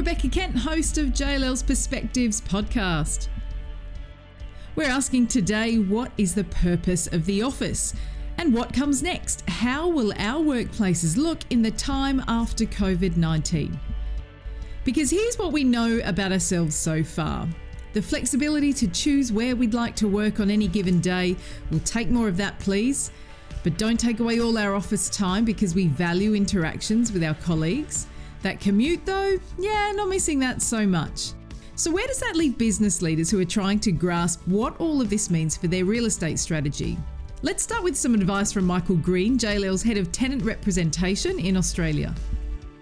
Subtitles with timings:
[0.00, 3.28] Rebecca Kent, host of JLL's Perspectives podcast.
[4.74, 7.92] We're asking today what is the purpose of the office?
[8.38, 9.46] And what comes next?
[9.46, 13.78] How will our workplaces look in the time after COVID 19?
[14.84, 17.46] Because here's what we know about ourselves so far.
[17.92, 21.36] The flexibility to choose where we'd like to work on any given day.
[21.70, 23.10] We'll take more of that, please.
[23.62, 28.06] But don't take away all our office time because we value interactions with our colleagues.
[28.42, 31.32] That commute, though, yeah, not missing that so much.
[31.74, 35.08] So, where does that leave business leaders who are trying to grasp what all of
[35.08, 36.98] this means for their real estate strategy?
[37.42, 42.14] Let's start with some advice from Michael Green, JLL's head of tenant representation in Australia.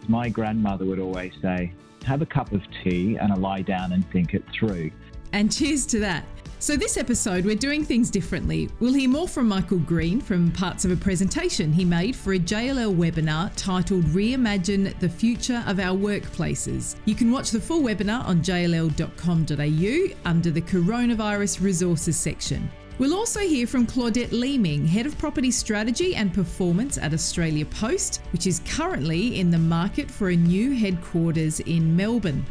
[0.08, 1.72] My grandmother would always say,
[2.04, 4.90] have a cup of tea and a lie down and think it through.
[5.32, 6.24] And cheers to that.
[6.60, 8.68] So, this episode, we're doing things differently.
[8.80, 12.38] We'll hear more from Michael Green from parts of a presentation he made for a
[12.38, 16.96] JLL webinar titled Reimagine the Future of Our Workplaces.
[17.04, 22.68] You can watch the full webinar on jll.com.au under the Coronavirus Resources section.
[22.98, 28.20] We'll also hear from Claudette Leeming, Head of Property Strategy and Performance at Australia Post,
[28.32, 32.44] which is currently in the market for a new headquarters in Melbourne.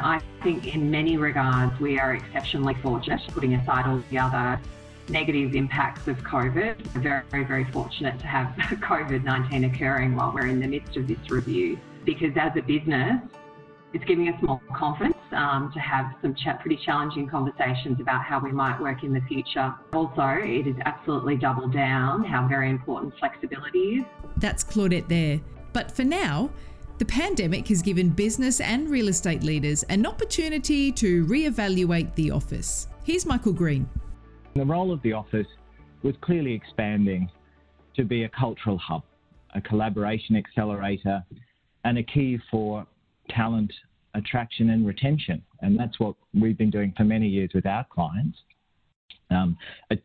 [0.00, 4.60] I think in many regards we are exceptionally fortunate, putting aside all the other
[5.08, 6.94] negative impacts of COVID.
[6.94, 8.48] We're very, very fortunate to have
[8.80, 13.20] COVID 19 occurring while we're in the midst of this review because as a business,
[13.92, 18.38] it's giving us more confidence um, to have some ch- pretty challenging conversations about how
[18.38, 19.74] we might work in the future.
[19.92, 24.04] Also, it is absolutely doubled down how very important flexibility is.
[24.36, 25.40] That's Claudette there.
[25.72, 26.50] But for now,
[27.00, 32.88] the pandemic has given business and real estate leaders an opportunity to re-evaluate the office.
[33.04, 33.88] Here's Michael Green.
[34.54, 35.46] The role of the office
[36.02, 37.30] was clearly expanding
[37.96, 39.02] to be a cultural hub,
[39.54, 41.24] a collaboration accelerator,
[41.84, 42.86] and a key for
[43.30, 43.72] talent
[44.12, 45.42] attraction and retention.
[45.62, 48.36] And that's what we've been doing for many years with our clients,
[49.30, 49.56] um,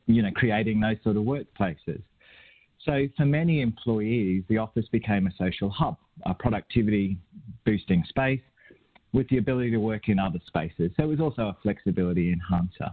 [0.05, 2.01] you know, creating those sort of workplaces.
[2.85, 7.17] So for many employees, the office became a social hub, a productivity
[7.65, 8.41] boosting space
[9.11, 10.91] with the ability to work in other spaces.
[10.95, 12.91] So it was also a flexibility enhancer.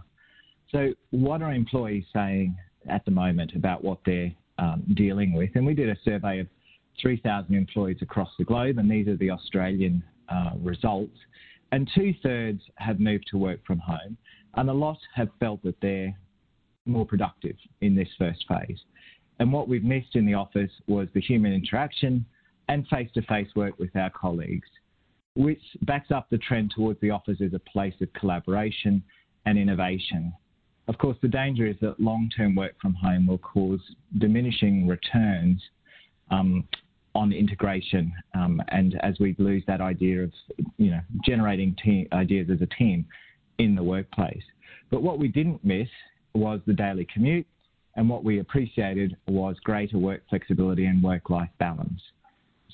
[0.71, 2.57] So what are employees saying
[2.89, 5.51] at the moment about what they're um, dealing with?
[5.55, 6.47] And we did a survey of
[7.01, 11.17] 3,000 employees across the globe, and these are the Australian uh, results.
[11.71, 14.17] And two thirds have moved to work from home,
[14.55, 16.17] and a lot have felt that they're
[16.85, 18.79] more productive in this first phase.
[19.43, 22.25] And what we've missed in the office was the human interaction
[22.69, 24.69] and face to face work with our colleagues,
[25.35, 29.03] which backs up the trend towards the office as a place of collaboration
[29.45, 30.31] and innovation.
[30.87, 33.81] Of course, the danger is that long term work from home will cause
[34.17, 35.61] diminishing returns
[36.31, 36.65] um,
[37.13, 40.31] on integration, um, and as we lose that idea of
[40.77, 41.75] you know generating
[42.13, 43.05] ideas as a team
[43.57, 44.43] in the workplace.
[44.89, 45.89] But what we didn't miss
[46.33, 47.45] was the daily commute,
[47.95, 52.01] and what we appreciated was greater work flexibility and work-life balance.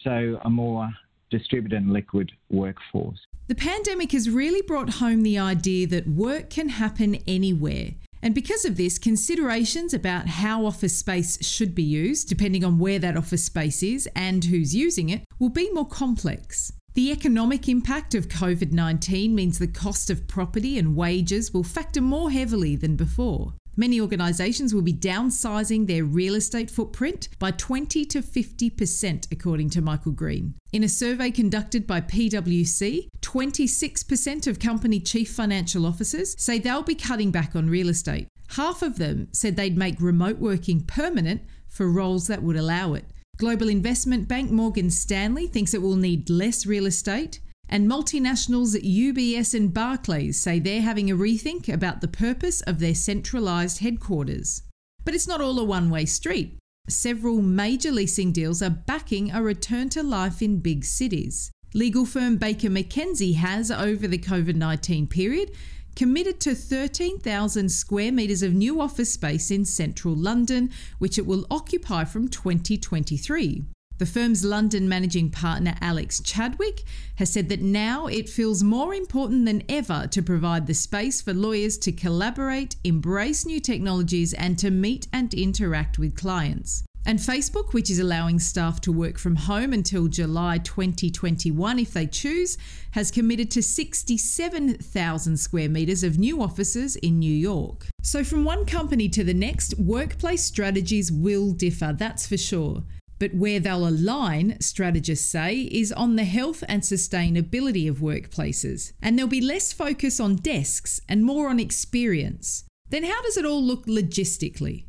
[0.04, 0.90] So a more
[1.30, 3.20] distributed and liquid workforce.
[3.48, 7.92] The pandemic has really brought home the idea that work can happen anywhere
[8.22, 13.00] and because of this, considerations about how office space should be used, depending on where
[13.00, 16.74] that office space is and who's using it, will be more complex.
[16.96, 22.02] The economic impact of COVID 19 means the cost of property and wages will factor
[22.02, 23.54] more heavily than before.
[23.80, 29.80] Many organisations will be downsizing their real estate footprint by 20 to 50%, according to
[29.80, 30.56] Michael Green.
[30.74, 36.94] In a survey conducted by PwC, 26% of company chief financial officers say they'll be
[36.94, 38.28] cutting back on real estate.
[38.50, 43.06] Half of them said they'd make remote working permanent for roles that would allow it.
[43.38, 47.40] Global investment bank Morgan Stanley thinks it will need less real estate
[47.70, 52.80] and multinationals at UBS and Barclays say they're having a rethink about the purpose of
[52.80, 54.64] their centralised headquarters.
[55.06, 56.58] But it's not all a one way street.
[56.90, 61.52] Several major leasing deals are backing a return to life in big cities.
[61.76, 65.52] Legal firm Baker McKenzie has, over the COVID 19 period,
[65.96, 71.46] committed to 13,000 square metres of new office space in central London, which it will
[71.52, 73.66] occupy from 2023.
[74.00, 76.84] The firm's London managing partner Alex Chadwick
[77.18, 81.34] has said that now it feels more important than ever to provide the space for
[81.34, 86.86] lawyers to collaborate, embrace new technologies, and to meet and interact with clients.
[87.06, 92.08] And Facebook, which is allowing staff to work from home until July 2021 if they
[92.08, 92.58] choose,
[92.92, 97.88] has committed to 67,000 square metres of new offices in New York.
[98.02, 102.84] So, from one company to the next, workplace strategies will differ, that's for sure.
[103.20, 108.94] But where they'll align, strategists say, is on the health and sustainability of workplaces.
[109.02, 112.64] And there'll be less focus on desks and more on experience.
[112.90, 114.86] Then, how does it all look logistically?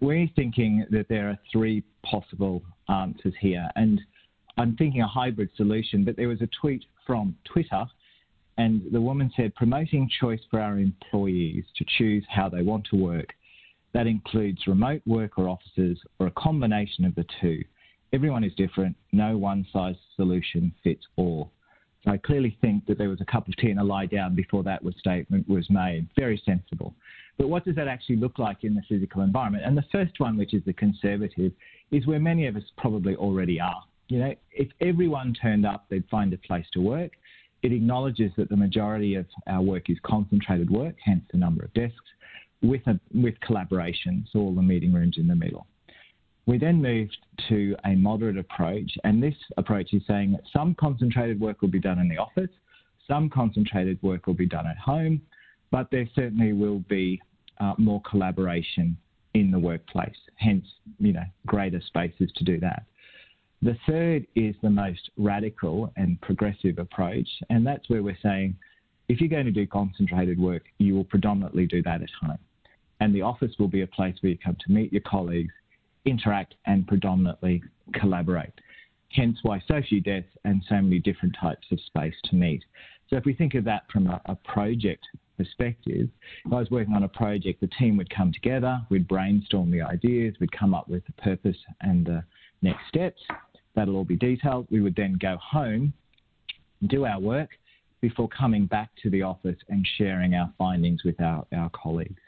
[0.00, 3.68] We're thinking that there are three possible answers here.
[3.76, 4.00] And
[4.56, 7.84] I'm thinking a hybrid solution, but there was a tweet from Twitter,
[8.56, 12.96] and the woman said, promoting choice for our employees to choose how they want to
[12.96, 13.34] work.
[13.94, 17.62] That includes remote work or offices or a combination of the two.
[18.12, 18.96] Everyone is different.
[19.12, 21.50] No one size solution fits all.
[22.04, 24.34] So I clearly think that there was a cup of tea and a lie down
[24.34, 26.06] before that was statement was made.
[26.18, 26.94] Very sensible.
[27.38, 29.64] But what does that actually look like in the physical environment?
[29.64, 31.52] And the first one, which is the conservative,
[31.90, 33.82] is where many of us probably already are.
[34.08, 37.12] You know, if everyone turned up, they'd find a place to work.
[37.62, 41.72] It acknowledges that the majority of our work is concentrated work, hence the number of
[41.72, 41.96] desks,
[42.64, 45.66] with, a, with collaboration, so all the meeting rooms in the middle.
[46.46, 47.16] We then moved
[47.48, 51.80] to a moderate approach, and this approach is saying that some concentrated work will be
[51.80, 52.50] done in the office,
[53.08, 55.20] some concentrated work will be done at home,
[55.70, 57.20] but there certainly will be
[57.60, 58.96] uh, more collaboration
[59.34, 60.64] in the workplace, hence,
[60.98, 62.84] you know, greater spaces to do that.
[63.62, 68.56] The third is the most radical and progressive approach, and that's where we're saying
[69.08, 72.38] if you're going to do concentrated work, you will predominantly do that at home.
[73.00, 75.52] And the office will be a place where you come to meet your colleagues,
[76.04, 77.62] interact, and predominantly
[77.92, 78.52] collaborate.
[79.10, 82.64] Hence why so few desks and so many different types of space to meet.
[83.10, 85.06] So if we think of that from a, a project
[85.36, 86.08] perspective,
[86.44, 89.82] if I was working on a project, the team would come together, we'd brainstorm the
[89.82, 92.24] ideas, we'd come up with the purpose and the
[92.62, 93.20] next steps,
[93.74, 94.66] That'll all be detailed.
[94.70, 95.92] We would then go home,
[96.86, 97.50] do our work
[98.00, 102.20] before coming back to the office and sharing our findings with our, our colleagues.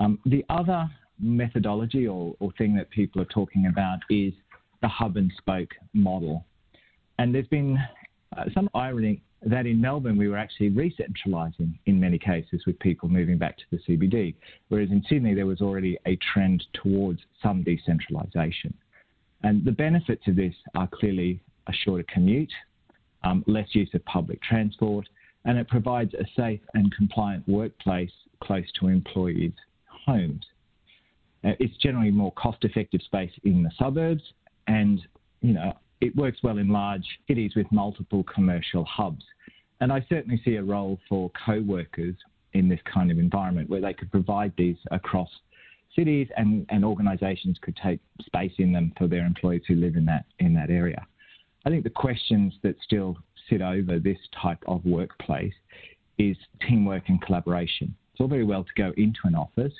[0.00, 4.32] Um, the other methodology or, or thing that people are talking about is
[4.80, 6.44] the hub and spoke model.
[7.18, 7.78] And there's been
[8.36, 13.08] uh, some irony that in Melbourne we were actually re-centralising in many cases with people
[13.08, 14.34] moving back to the CBD,
[14.68, 18.72] whereas in Sydney there was already a trend towards some decentralisation.
[19.42, 22.52] And the benefits of this are clearly a shorter commute,
[23.24, 25.08] um, less use of public transport,
[25.44, 28.12] and it provides a safe and compliant workplace
[28.42, 29.52] close to employees'
[30.10, 30.44] homes.
[31.44, 34.22] Uh, it's generally more cost-effective space in the suburbs,
[34.66, 35.00] and
[35.40, 39.24] you know it works well in large cities with multiple commercial hubs.
[39.80, 42.14] And I certainly see a role for co-workers
[42.52, 45.30] in this kind of environment where they could provide these across
[45.96, 50.04] cities and, and organisations could take space in them for their employees who live in
[50.06, 51.06] that in that area.
[51.64, 53.16] I think the questions that still
[53.48, 55.54] sit over this type of workplace
[56.18, 56.36] is
[56.66, 57.94] teamwork and collaboration.
[58.20, 59.72] All very well to go into an office,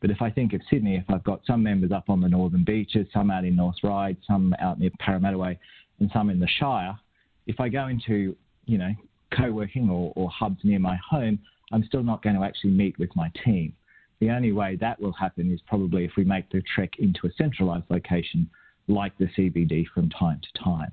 [0.00, 2.64] but if I think of Sydney, if I've got some members up on the northern
[2.64, 5.58] beaches, some out in North Ryde, some out near Parramatta Way,
[6.00, 6.98] and some in the Shire,
[7.46, 8.36] if I go into
[8.66, 8.92] you know
[9.32, 11.38] co-working or, or hubs near my home,
[11.72, 13.72] I'm still not going to actually meet with my team.
[14.20, 17.32] The only way that will happen is probably if we make the trek into a
[17.38, 18.50] centralised location
[18.88, 20.92] like the CBD from time to time.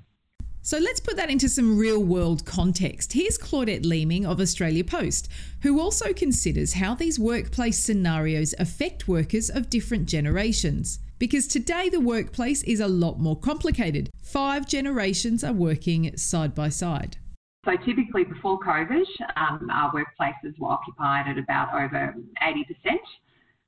[0.64, 3.14] So let's put that into some real world context.
[3.14, 5.28] Here's Claudette Leeming of Australia Post,
[5.62, 11.00] who also considers how these workplace scenarios affect workers of different generations.
[11.18, 14.08] Because today the workplace is a lot more complicated.
[14.22, 17.16] Five generations are working side by side.
[17.64, 19.04] So typically before COVID,
[19.34, 22.98] um, our workplaces were occupied at about over 80%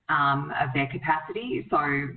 [0.09, 1.67] um, of their capacity.
[1.71, 2.09] So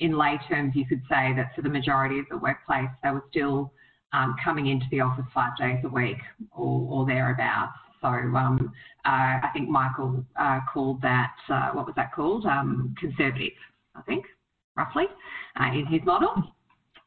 [0.00, 3.24] in lay terms, you could say that for the majority of the workplace, they were
[3.30, 3.72] still
[4.12, 6.18] um, coming into the office five days a week
[6.52, 7.72] or, or thereabouts.
[8.00, 8.72] So um,
[9.04, 12.46] uh, I think Michael uh, called that, uh, what was that called?
[12.46, 13.52] Um, conservative,
[13.94, 14.24] I think,
[14.76, 15.04] roughly,
[15.60, 16.34] uh, in his model.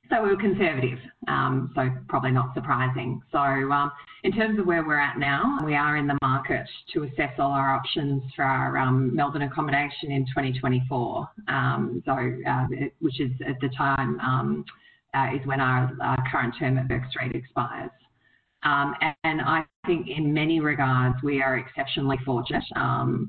[0.09, 3.21] So we were conservative, um, so probably not surprising.
[3.31, 3.91] So um,
[4.23, 7.51] in terms of where we're at now, we are in the market to assess all
[7.51, 11.27] our options for our um, Melbourne accommodation in 2024.
[11.47, 12.67] Um, so uh,
[12.99, 14.65] which is at the time um,
[15.33, 15.91] is when our,
[16.31, 17.91] current term at Bourke Street expires.
[18.63, 22.63] Um, and, I think in many regards we are exceptionally fortunate,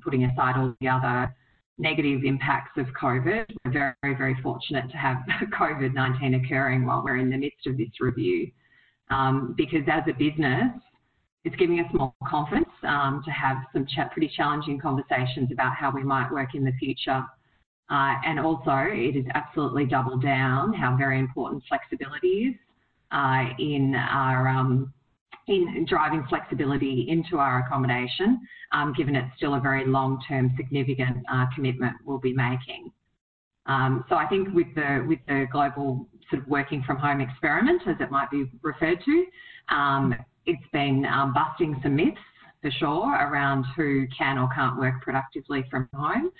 [0.02, 1.34] putting aside all the other
[1.78, 3.44] negative impacts of COVID.
[3.64, 5.18] We're very, very fortunate to have
[5.58, 8.50] COVID 19 occurring while we're in the midst of this review
[9.10, 10.72] um, because as a business,
[11.44, 16.02] it's giving us more confidence um, to have some pretty challenging conversations about how we
[16.02, 17.24] might work in the future.
[17.88, 22.54] Uh, and also, it is absolutely doubled down how very important flexibility is
[23.12, 24.92] uh, in our um,
[25.46, 28.40] in driving flexibility into our accommodation,
[28.72, 32.90] um, given it's still a very long-term significant uh, commitment we'll be making.
[33.66, 37.82] Um, so I think with the with the global sort of working from home experiment,
[37.86, 39.26] as it might be referred to.
[39.68, 40.14] Um,
[40.46, 42.18] it's been um, busting some myths
[42.62, 46.30] for sure around who can or can't work productively from home.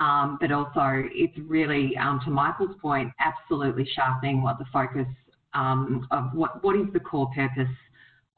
[0.00, 5.06] Um, but also, it's really, um, to Michael's point, absolutely sharpening what the focus
[5.52, 7.68] um, of what, what is the core purpose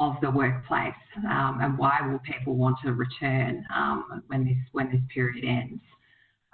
[0.01, 0.95] of the workplace
[1.29, 5.81] um, and why will people want to return um, when this when this period ends.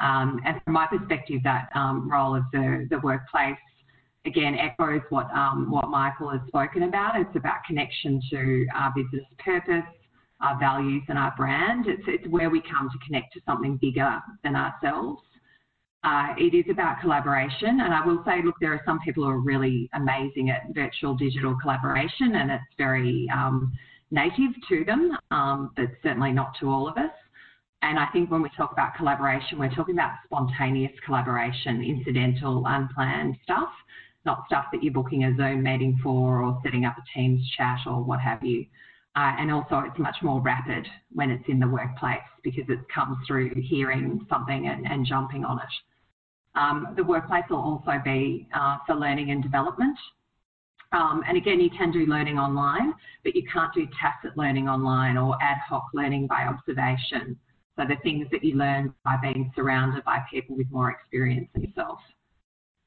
[0.00, 3.56] Um, and from my perspective, that role of the, the workplace
[4.26, 5.28] again echoes what
[5.68, 7.18] what Michael has spoken about.
[7.18, 9.88] It's about connection to our business purpose,
[10.40, 11.86] our values and our brand.
[11.86, 15.22] It's, it's where we come to connect to something bigger than ourselves.
[16.04, 19.30] Uh, it is about collaboration, and I will say, look, there are some people who
[19.30, 23.72] are really amazing at virtual digital collaboration, and it's very um,
[24.12, 27.10] native to them, um, but certainly not to all of us.
[27.82, 33.36] And I think when we talk about collaboration, we're talking about spontaneous collaboration, incidental, unplanned
[33.42, 33.70] stuff,
[34.24, 37.78] not stuff that you're booking a Zoom meeting for or setting up a Teams chat
[37.86, 38.66] or what have you.
[39.18, 43.16] Uh, and also, it's much more rapid when it's in the workplace because it comes
[43.26, 45.74] through hearing something and, and jumping on it.
[46.54, 49.98] Um, the workplace will also be uh, for learning and development.
[50.92, 52.94] Um, and again, you can do learning online,
[53.24, 57.36] but you can't do tacit learning online or ad hoc learning by observation.
[57.76, 61.64] So the things that you learn by being surrounded by people with more experience than
[61.64, 61.98] yourself.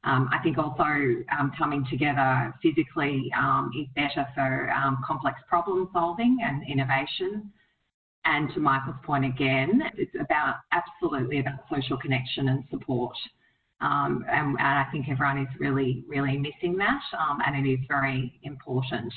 [0.03, 5.89] Um, I think also um, coming together physically um, is better for um, complex problem
[5.93, 7.51] solving and innovation.
[8.25, 13.15] And to Michael's point again, it's about absolutely about social connection and support.
[13.79, 17.79] Um, and, and, I think everyone is really, really missing that, um, and it is
[17.87, 19.11] very important.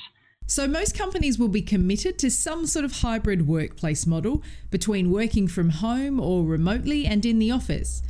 [0.47, 5.47] So, most companies will be committed to some sort of hybrid workplace model between working
[5.47, 8.01] from home or remotely and in the office.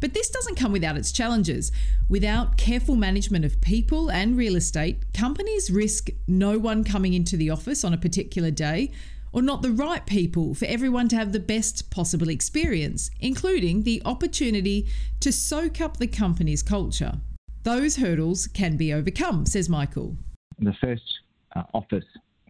[0.00, 1.70] But this doesn't come without its challenges.
[2.08, 7.50] Without careful management of people and real estate, companies risk no one coming into the
[7.50, 8.90] office on a particular day
[9.32, 14.02] or not the right people for everyone to have the best possible experience, including the
[14.04, 14.88] opportunity
[15.20, 17.20] to soak up the company's culture.
[17.62, 20.16] Those hurdles can be overcome, says Michael.
[20.58, 21.20] The first
[21.54, 22.04] uh, office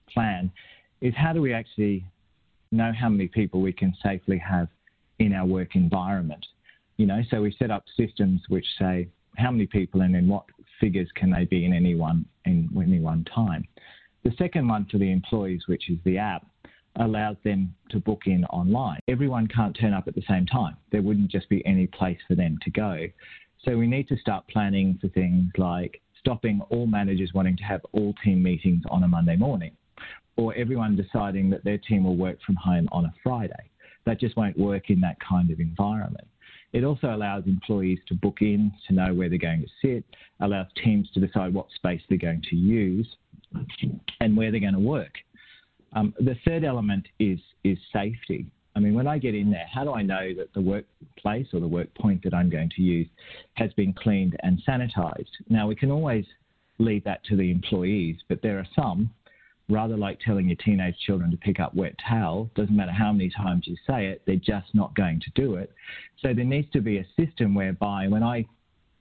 [0.08, 0.50] plan
[1.00, 2.04] is how do we actually
[2.72, 4.68] know how many people we can safely have
[5.18, 6.46] in our work environment?
[7.00, 10.44] You know, so we set up systems which say how many people and in what
[10.78, 13.66] figures can they be in any one in any one time.
[14.22, 16.44] The second one for the employees, which is the app,
[16.96, 19.00] allows them to book in online.
[19.08, 20.76] Everyone can't turn up at the same time.
[20.92, 23.06] There wouldn't just be any place for them to go.
[23.64, 27.80] So we need to start planning for things like stopping all managers wanting to have
[27.92, 29.72] all team meetings on a Monday morning,
[30.36, 33.70] or everyone deciding that their team will work from home on a Friday.
[34.04, 36.26] That just won't work in that kind of environment.
[36.72, 40.04] It also allows employees to book in, to know where they're going to sit,
[40.40, 43.08] allows teams to decide what space they're going to use
[44.20, 45.12] and where they're going to work.
[45.92, 48.46] Um, the third element is, is safety.
[48.76, 51.58] I mean, when I get in there, how do I know that the workplace or
[51.58, 53.08] the work point that I'm going to use
[53.54, 55.26] has been cleaned and sanitised?
[55.48, 56.24] Now, we can always
[56.78, 59.10] leave that to the employees, but there are some
[59.70, 63.30] rather like telling your teenage children to pick up wet towel, doesn't matter how many
[63.30, 65.72] times you say it, they're just not going to do it.
[66.20, 68.46] So there needs to be a system whereby when I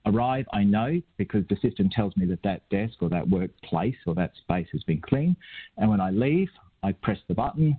[0.06, 4.14] arrive, I know because the system tells me that that desk or that workplace or
[4.14, 5.36] that space has been cleaned.
[5.76, 6.48] And when I leave,
[6.82, 7.78] I press the button,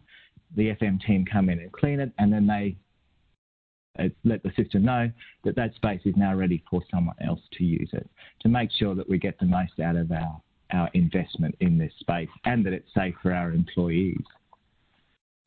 [0.56, 2.76] the FM team come in and clean it, and then they
[4.00, 5.12] uh, let the system know
[5.44, 8.10] that that space is now ready for someone else to use it
[8.42, 10.42] to make sure that we get the most out of our
[10.74, 14.24] our investment in this space and that it's safe for our employees.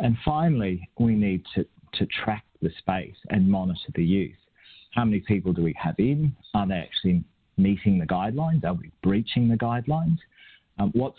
[0.00, 1.64] And finally, we need to,
[1.94, 4.36] to track the space and monitor the use.
[4.92, 6.34] How many people do we have in?
[6.54, 7.24] Are they actually
[7.56, 8.64] meeting the guidelines?
[8.64, 10.18] Are we breaching the guidelines?
[10.78, 11.14] Um, what,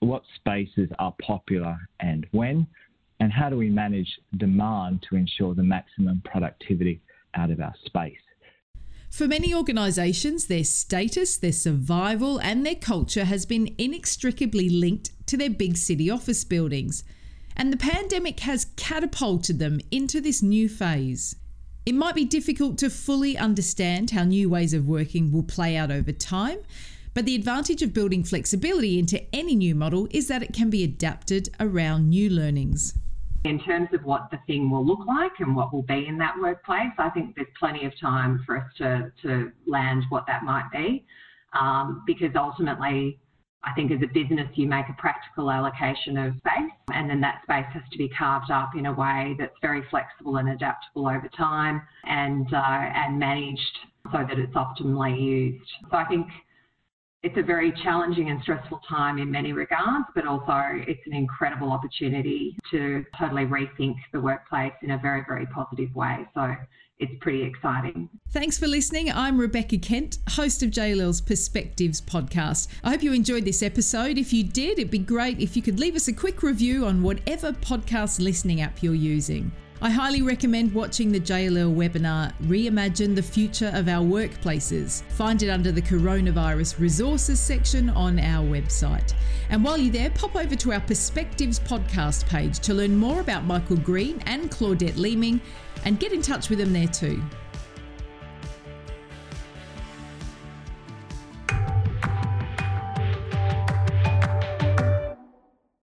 [0.00, 2.66] what spaces are popular and when?
[3.18, 7.00] And how do we manage demand to ensure the maximum productivity
[7.34, 8.16] out of our space?
[9.10, 15.36] For many organisations, their status, their survival, and their culture has been inextricably linked to
[15.36, 17.02] their big city office buildings.
[17.56, 21.34] And the pandemic has catapulted them into this new phase.
[21.84, 25.90] It might be difficult to fully understand how new ways of working will play out
[25.90, 26.58] over time,
[27.12, 30.84] but the advantage of building flexibility into any new model is that it can be
[30.84, 32.94] adapted around new learnings.
[33.44, 36.34] In terms of what the thing will look like and what will be in that
[36.38, 40.68] workplace, I think there's plenty of time for us to, to land what that might
[40.72, 41.04] be.
[41.58, 43.18] Um, because ultimately,
[43.64, 47.40] I think as a business, you make a practical allocation of space, and then that
[47.42, 51.28] space has to be carved up in a way that's very flexible and adaptable over
[51.36, 53.78] time, and uh, and managed
[54.12, 55.70] so that it's optimally used.
[55.90, 56.26] So I think
[57.22, 61.70] it's a very challenging and stressful time in many regards, but also it's an incredible
[61.70, 66.26] opportunity to totally rethink the workplace in a very, very positive way.
[66.34, 66.54] So
[66.98, 68.08] it's pretty exciting.
[68.30, 69.10] Thanks for listening.
[69.10, 72.68] I'm Rebecca Kent, host of JLL's Perspectives podcast.
[72.82, 74.16] I hope you enjoyed this episode.
[74.16, 77.02] If you did, it'd be great if you could leave us a quick review on
[77.02, 79.52] whatever podcast listening app you're using.
[79.82, 85.02] I highly recommend watching the JLL webinar Reimagine the Future of Our Workplaces.
[85.12, 89.14] Find it under the Coronavirus Resources section on our website.
[89.48, 93.46] And while you're there, pop over to our Perspectives podcast page to learn more about
[93.46, 95.40] Michael Green and Claudette Leeming
[95.86, 97.22] and get in touch with them there too.